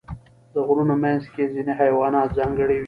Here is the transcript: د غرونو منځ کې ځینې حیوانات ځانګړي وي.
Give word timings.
د 0.53 0.55
غرونو 0.67 0.93
منځ 1.03 1.23
کې 1.33 1.51
ځینې 1.53 1.73
حیوانات 1.81 2.29
ځانګړي 2.37 2.75
وي. 2.77 2.79